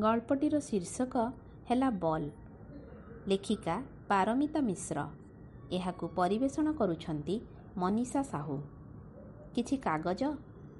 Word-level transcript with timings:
ଗଳ୍ପଟିର 0.00 0.58
ଶୀର୍ଷକ 0.58 1.14
ହେଲା 1.70 1.90
ବଲ୍। 1.90 2.30
ଲେଖିକା 3.28 3.76
ପାରମିତା 4.08 4.60
ମିଶ୍ର। 4.60 4.98
ଏହାକୁ 5.72 6.04
ପରିବେଷଣ 6.08 6.66
କରୁଛନ୍ତି 6.72 7.36
ମନୀଷା 7.76 8.22
ସାହୁ। 8.22 8.56
କିଛି 9.54 9.76
କାଗଜ 9.76 10.22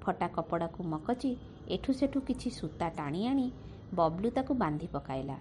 ଫଟା 0.01 0.27
କପଡ଼ାକୁ 0.27 0.83
ମକଚି 0.83 1.31
ଏଠୁ 1.69 1.91
ସେଠୁ 1.93 2.19
କିଛି 2.21 2.49
ସୂତା 2.49 2.87
ଟାଣି 2.89 3.21
ଆଣି 3.27 3.47
ବବ୍ଲୁ 3.93 4.29
ତାକୁ 4.31 4.53
ବାନ୍ଧି 4.53 4.87
ପକାଇଲା। 4.87 5.37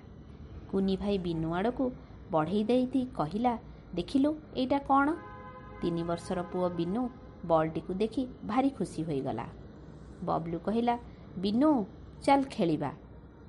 କୁନି 0.71 0.97
ଭାଇ 0.97 1.17
ବିନୁ 1.19 1.49
ଆଡ଼କୁ 1.55 1.85
ବଢ଼େଇ 2.31 2.65
ଦେଇ 2.65 3.05
କହିଲା 3.17 3.55
ଦେଖିଲୁ 3.95 4.31
ଏଇଟା 4.57 4.79
କ'ଣ? 4.79 5.07
ତିନି 5.81 6.03
ବର୍ଷର 6.03 6.39
ପୁଅ 6.43 6.67
ବିନୁ 6.69 7.03
ବଲ୍ଟିକୁ 7.47 7.93
ଦେଖି 7.95 8.23
ଭାରି 8.47 8.71
ଖୁସି 8.71 9.01
ହୋଇଗଲା। 9.03 9.47
ବବ୍ଲୁ 10.25 10.59
କହିଲା 10.59 10.95
ବିନୁ 11.39 11.71
ଚାଲ 12.25 12.41
ଖେଳିବା। 12.51 12.91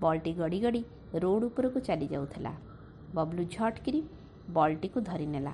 ବଲ୍ଟି 0.02 0.32
ଗଡ଼ି 0.34 0.60
ଗଡ଼ି 0.60 0.82
ରୋଡ଼ 1.24 1.44
ଉପରକୁ 1.50 1.80
ଚାଲି 1.88 2.08
ଯାଉଥିଲା। 2.14 2.52
ବବ୍ଲୁ 3.16 3.44
ଝଟ୍ 3.56 3.80
କିରି 3.86 4.02
ବଲ୍ଟିକୁ 4.50 5.00
ଧରିନେଲା। 5.10 5.54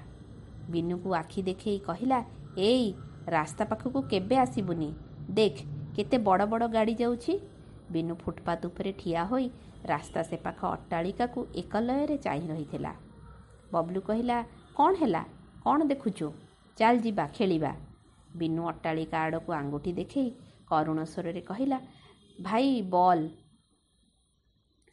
ବିନୁକୁ 0.72 1.09
ଆଖି 1.13 1.41
ଦେଖେଇ 1.49 1.80
କହିଲା 1.88 2.20
ଏଇ 2.70 2.88
ରାସ୍ତା 3.27 3.63
ପାଖକୁ 3.72 4.00
କେବେ 4.12 4.36
ଆସିବୁନି? 4.38 4.89
ଦେଖ 5.31 5.55
କେତେ 5.95 6.17
ବଡ଼ 6.27 6.44
ବଡ଼ 6.52 6.66
ଗାଡ଼ି 6.76 6.94
ଯାଉଛି। 7.02 7.34
ବିନୁ 7.91 8.13
ଫୁଟପାଥ 8.23 8.62
ଉପରେ 8.66 8.91
ଠିଆ 9.00 9.22
ହୋଇ 9.31 9.48
ରାସ୍ତା 9.86 10.22
ସେପାଖ 10.30 10.59
ଅଟ୍ଟାଳିକାକୁ 10.75 11.39
ଏକ 11.62 11.73
ଲୟରେ 11.88 12.17
ଚାହିଁ 12.25 12.45
ରହିଥିଲା। 12.52 12.91
ବବ୍ଲୁ 13.73 14.00
କହିଲା 14.02 14.38
କ'ଣ 14.77 14.91
ହେଲା? 15.02 15.22
କ'ଣ 15.66 15.80
ଦେଖୁଛୁ? 15.91 16.27
ଚାଲ 16.77 16.95
ଯିବା 17.05 17.25
ଖେଳିବା। 17.36 17.72
ବିନୁ 18.38 18.62
ଅଟ୍ଟାଳିକା 18.72 19.17
ଆଡ଼କୁ 19.25 19.50
ଆଙ୍ଗୁଠି 19.59 19.91
ଦେଖେଇ 20.00 20.30
କରୁଣ 20.70 21.00
ସ୍ୱରରେ 21.03 21.41
କହିଲା 21.50 21.77
ଭାଇ 22.39 22.70
ବଲ୍ 22.95 23.23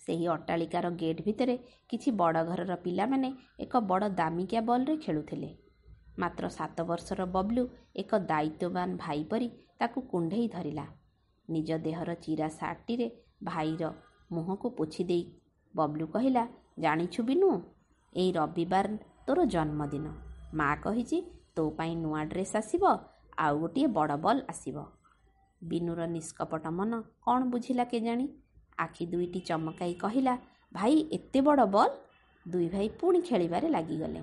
ସେହି 0.03 0.27
ଅଟ୍ଟାଳିକାର 0.29 0.87
ଗେଟ୍ 1.01 1.21
ଭିତରେ 1.27 1.57
କିଛି 1.91 2.09
ବଡ଼ 2.21 2.41
ଘରର 2.51 2.77
ପିଲାମାନେ 2.85 3.29
ଏକ 3.61 3.73
ବଡ଼ 3.91 4.09
ଦାମିକିଆ 4.21 4.63
ବଲ୍ରେ 4.71 4.95
ଖେଳୁଥିଲେ। 5.05 5.51
ମାତ୍ର 6.19 6.49
ସାତ 6.49 6.77
ବର୍ଷର 6.89 7.21
ବବ୍ଲୁ 7.37 7.63
ଏକ 8.03 8.11
ଦାୟିତ୍ୱବାନ 8.31 8.89
ଭାଇ 9.03 9.23
ପରି 9.31 9.49
ତାକୁ 9.79 9.99
କୁଣ୍ଢେଇ 10.11 10.49
ଧରିଲା। 10.55 10.87
ନିଜ 11.49 11.71
ଦେହର 11.85 12.11
ଚିରା 12.25 12.49
ସାର୍ଟଟିରେ 12.59 13.07
ଭାଇର 13.45 13.83
ମୁହଁକୁ 14.31 14.69
ପୋଛି 14.79 15.03
ଦେଇ 15.05 15.25
ବବ୍ଲୁ 15.75 16.07
କହିଲା 16.15 16.45
ଜାଣିଛୁ 16.79 17.21
ବିନୁ 17.29 17.51
ଏଇ 18.13 18.31
ରବିବାର 18.33 18.87
ତୋର 19.27 19.41
ଜନ୍ମଦିନ। 19.55 20.07
ମା 20.55 20.69
କହିଛି 20.85 21.19
ତୋ 21.57 21.65
ପାଇଁ 21.79 21.95
ନୂଆ 21.97 22.23
ଡ୍ରେସ୍ 22.33 22.55
ଆସିବ 22.61 22.85
ଆଉ 23.39 23.55
ଗୋଟିଏ 23.61 23.89
ବଡ଼ 23.97 24.17
ବଲ୍ 24.25 24.41
ଆସିବ 24.49 24.77
ବିନୁର 25.63 26.01
ନିଷ୍କପଟ 26.15 26.65
ମନ 26.79 26.93
କ'ଣ 27.25 27.41
ବୁଝିଲା 27.53 27.85
କେଜାଣି? 27.93 28.27
ଆଖି 28.79 29.07
ଦୁଇଟି 29.07 29.41
ଚମକାଇ 29.41 29.95
କହିଲା 29.95 30.39
ଭାଇ 30.73 31.09
ଏତେ 31.13 31.41
ବଡ଼ 31.41 31.67
ବଲ୍? 31.67 31.91
ଦୁଇ 32.49 32.69
ଭାଇ 32.69 32.89
ପୁଣି 32.89 33.21
ଖେଳିବାରେ 33.21 33.69
ଲାଗିଗଲେ। 33.69 34.23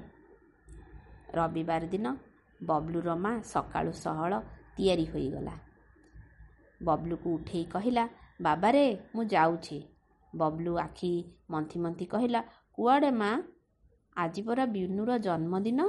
ରବିବାର 1.33 1.85
ଦିନ 1.85 2.15
ବବ୍ଲୁର 2.63 3.15
ମା 3.15 3.41
ସକାଳୁ 3.41 3.91
ସହଳ 3.91 4.39
ତିଆରି 4.75 5.05
ହୋଇଗଲା। 5.05 5.59
ବବ୍ଲୁକୁ 6.83 7.33
ଉଠେଇ 7.33 7.65
କହିଲା 7.65 8.09
ବାବାରେ 8.41 8.97
ମୁଁ 9.15 9.23
ଯାଉଛି। 9.23 9.83
ବବ୍ଲୁ 10.35 10.77
ଆଖି 10.77 11.23
ମନ୍ଥି 11.49 11.79
ମନ୍ଥି 11.79 12.05
କହିଲା 12.05 12.43
କୁଆଡ଼େ 12.73 13.11
ମା? 13.11 13.43
ଆଜି 14.17 14.41
ପରା 14.41 14.65
ବିନୁର 14.65 15.17
ଜନ୍ମଦିନ। 15.17 15.81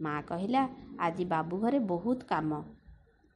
ମା 0.00 0.22
କହିଲା 0.22 0.68
ଆଜି 0.98 1.24
ବାବୁ 1.24 1.60
ଘରେ 1.60 1.78
ବହୁତ 1.78 2.22
କାମ। 2.24 2.64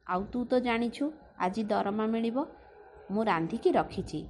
ଆଉ 0.07 0.23
ତୁ 0.23 0.45
ତ 0.45 0.59
ଜାଣିଛୁ 0.59 1.11
ଆଜି 1.39 1.63
ଦରମା 1.63 2.05
ମିଳିବ। 2.05 2.45
ମୁଁ 3.11 3.23
ରାନ୍ଧିକି 3.23 3.71
ରଖିଛି। 3.71 4.27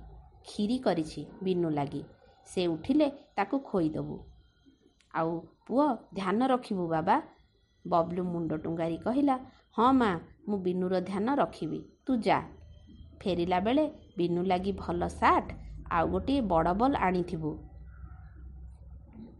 କ୍ଷୀରି 0.47 0.77
କରିଛି 0.79 1.21
ବିନୁ 1.43 1.69
ଲାଗି। 1.69 2.03
ସେ 2.47 2.67
ଉଠିଲେ 2.67 3.07
ତାକୁ 3.35 3.59
ଖୋଇଦେବୁ। 3.59 4.15
ଆଉ 5.13 5.31
ପୁଅ 5.67 5.85
ଧ୍ୟାନ 6.15 6.39
ରଖିବୁ 6.47 6.85
ବାବା। 6.87 7.15
ବବ୍ଲୁ 7.85 8.23
ମୁଣ୍ଡ 8.23 8.51
ଟୁଙ୍ଗାରି 8.63 8.97
କହିଲା 8.97 9.35
ହଁ 9.71 9.89
ମା 9.93 10.11
ମୁଁ 10.47 10.57
ବିନୁର 10.59 10.93
ଧ୍ୟାନ 11.01 11.27
ରଖିବି 11.35 11.79
ତୁ 12.05 12.11
ଯା। 12.17 12.39
ଫେରିଲା 13.19 13.59
ବେଳେ 13.59 13.83
ବିନୁ 14.17 14.41
ଲାଗି 14.43 14.71
ଭଲ 14.73 15.07
ସାର୍ଟ 15.13 15.47
ଆଉ 15.91 16.05
ଗୋଟିଏ 16.07 16.41
ବଡ଼ 16.41 16.73
ବଲ୍ 16.73 16.95
ଆଣିଥିବୁ। 16.95 17.51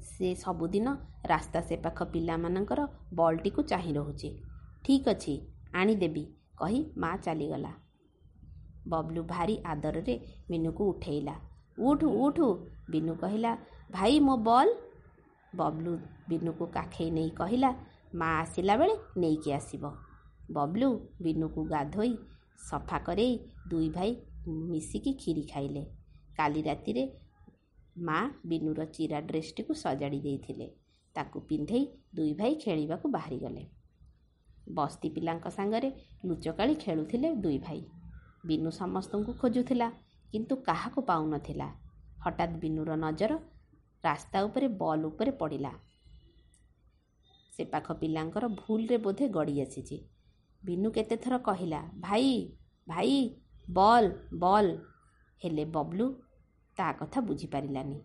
ସେ 0.10 0.30
ସବୁଦିନ 0.36 0.88
ରାସ୍ତା 1.26 1.60
ସେପାଖ 1.62 1.98
ପିଲାମାନଙ୍କର 2.04 2.80
ବଲ୍ଟିକୁ 3.14 3.62
ଚାହିଁ 3.64 3.92
ରହୁଛି। 3.94 4.30
ଠିକ୍ 4.84 5.08
ଅଛି 5.08 5.34
ଆଣିଦେବି 5.74 6.24
କହି 6.58 6.82
ମା 6.98 7.12
ଚାଲିଗଲା। 7.18 7.72
ବବ୍ଲୁ 8.90 9.22
ଭାରି 9.32 9.56
ଆଦରରେ 9.66 10.16
ବିନୁକୁ 10.50 10.84
ଉଠେଇଲା। 10.92 11.36
ଉଠୁ 11.80 12.08
ଉଠୁ 12.26 12.48
ବିନୁ 12.92 13.14
କହିଲା। 13.16 13.52
ଭାଇ 13.92 14.20
ମୋ 14.20 14.36
ବଲ୍? 14.48 14.72
ବବ୍ଲୁ 15.56 15.94
ବିନୁକୁ 16.30 16.66
କାଖେଇ 16.76 17.10
ନେଇ 17.12 17.32
କହିଲା। 17.40 17.72
ମା 18.16 18.30
ଆସିଲା 18.40 18.76
ବେଳେ 18.78 18.96
ନେଇକି 19.18 19.50
ଆସିବ 19.54 19.84
ବବ୍ଲୁ 20.52 20.90
ବିନୁକୁ 21.22 21.62
ଗାଧୋଇ 21.66 22.14
ସଫା 22.70 22.98
କରେଇ 23.08 23.34
ଦୁଇ 23.70 23.90
ଭାଇ 23.90 24.12
ମିଶିକି 24.70 25.12
କ୍ଷୀରି 25.14 25.44
ଖାଇଲେ। 25.52 25.84
କାଲି 26.38 26.62
ରାତିରେ 26.62 27.04
ମା 27.98 28.20
ବିନୁର 28.46 28.86
ଚିରା 28.96 29.20
ଡ୍ରେସ୍ଟିକୁ 29.22 29.74
ସଜାଡ଼ି 29.74 30.20
ଦେଇଥିଲେ। 30.22 30.68
ତାକୁ 31.16 31.38
ପିନ୍ଧେଇ 31.50 31.86
ଦୁଇ 32.16 32.34
ଭାଇ 32.34 32.54
ଖେଳିବାକୁ 32.56 33.06
ବାହାରିଗଲେ। 33.10 33.64
ବସ୍ତି 34.74 35.10
ପିଲାଙ୍କ 35.10 35.48
ସାଙ୍ଗରେ 35.50 35.90
ଲୁଚକାଳି 36.26 36.76
ଖେଳୁଥିଲେ 36.76 37.30
ଦୁଇ 37.36 37.58
ଭାଇ। 37.60 37.82
ବିନୁ 38.44 38.72
ସମସ୍ତଙ୍କୁ 38.72 39.34
ଖୋଜୁଥିଲା 39.34 39.92
କିନ୍ତୁ 40.34 40.56
କାହାକୁ 40.56 41.02
ପାଉନଥିଲା। 41.02 41.68
ହଠାତ୍ 42.26 42.56
ବିନୁର 42.60 42.96
ନଜର 42.96 43.40
ରାସ୍ତା 44.04 44.44
ଉପରେ 44.44 44.68
ବଲ୍ 44.68 45.06
ଉପରେ 45.06 45.32
ପଡ଼ିଲା। 45.32 45.72
ସେ 47.54 47.66
ପାଖ 47.66 47.92
ପିଲାଙ୍କର 47.92 48.48
ଭୁଲରେ 48.48 48.98
ବୋଧେ 48.98 49.28
ଗଡ଼ି 49.28 49.62
ଆସିଛି। 49.62 49.98
ବିନୁ 50.64 50.92
କେତେଥର 50.92 51.38
କହିଲା 51.38 51.82
ଭାଇ 52.00 52.32
ଭାଇ 52.88 53.40
ବଲ୍ 53.70 54.10
ବଲ୍। 54.34 54.72
ହେଲେ 55.42 55.66
ବବ୍ଲୁ 55.66 56.08
ତା 56.78 56.92
କଥା 56.92 57.22
ବୁଝିପାରିଲାନି। 57.22 58.02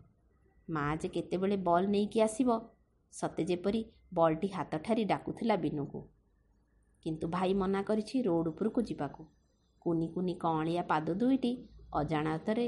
ମା 0.69 0.97
ଯେ 0.97 1.09
କେତେବେଳେ 1.09 1.57
ବଲ୍ 1.57 1.87
ନେଇକି 1.89 2.21
ଆସିବ 2.21 2.59
ସତେ 3.13 3.45
ଯେପରି 3.45 3.85
ବଲ୍ଟି 4.15 4.49
ହାତଠାରି 4.49 5.05
ଡାକୁଥିଲା 5.05 5.57
ବିନୁକୁ। 5.57 6.01
କିନ୍ତୁ 7.03 7.29
ଭାଇ 7.29 7.55
ମନା 7.55 7.83
କରିଛି 7.83 8.23
ରୋଡ଼ 8.23 8.49
ଉପରକୁ 8.49 8.83
ଯିବାକୁ। 8.83 9.27
କୁନି 9.87 10.07
କୁନି 10.09 10.35
କଅଁଳିଆ 10.35 10.83
ପାଦ 10.83 11.07
ଦୁଇଟି 11.15 11.53
ଅଜାଣତରେ 11.93 12.67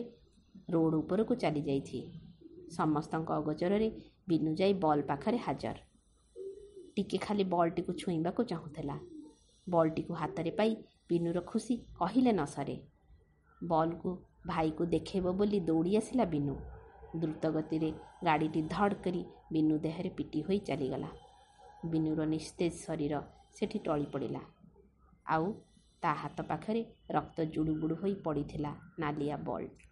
ରୋଡ଼ 0.71 0.95
ଉପରକୁ 0.97 1.35
ଚାଲିଯାଇଛି 1.35 2.01
ସମସ୍ତଙ୍କ 2.71 3.31
ଅଗୋଚରରେ 3.31 3.89
ବିନୁ 4.29 4.55
ଯାଇ 4.55 4.73
ବଲ୍ 4.75 5.03
ପାଖରେ 5.03 5.39
ହାଜର। 5.39 5.77
ଟିକେ 6.97 7.19
ଖାଲି 7.19 7.45
ବଲ୍ଟିକୁ 7.45 7.93
ଛୁଇଁବାକୁ 7.93 8.43
ଚାହୁଁଥିଲା। 8.45 8.97
ବଲ୍ଟିକୁ 9.67 10.13
ହାତରେ 10.15 10.51
ପାଇ 10.51 10.77
ବିନୁର 11.09 11.41
ଖୁସି 11.41 11.75
କହିଲେ 11.99 12.33
ନ 12.33 12.45
ସରେ। 12.45 12.77
ବଲ୍କୁ 13.65 14.11
ଭାଇକୁ 14.47 14.83
ଦେଖେଇବ 14.85 15.33
ବୋଲି 15.33 15.61
ଦୌଡ଼ି 15.61 15.93
ଆସିଲା 15.97 16.25
ବିନୁ। 16.25 16.55
ଦ୍ରୁତ 17.19 17.45
ଗତିରେ 17.51 17.91
ଗାଡ଼ିଟି 18.25 18.63
ଧଡ଼ 18.63 18.95
କରି 19.05 19.23
ବିନୁ 19.53 19.79
ଦେହରେ 19.79 20.11
ପିଟି 20.11 20.41
ହୋଇ 20.43 20.59
ଚାଲିଗଲା। 20.59 21.11
ବିନୁର 21.87 22.21
ନିସ୍ତେଜ 22.25 22.73
ଶରୀର 22.87 23.15
ସେଠି 23.53 23.79
ଟଳି 23.79 24.07
ପଡ଼ିଲା। 24.13 24.43
ଆଉ 25.27 25.47
ତା 26.03 26.13
ହାତ 26.15 26.45
ପାଖରେ 26.49 26.83
ରକ୍ତ 27.11 27.47
ଜୁଡ଼ୁବୁଡ଼ୁ 27.51 27.97
ହୋଇ 27.97 28.15
ପଡ଼ିଥିଲା 28.23 28.73
ନାଲିଆ 28.99 29.37
ବଲ୍ଟ 29.45 29.86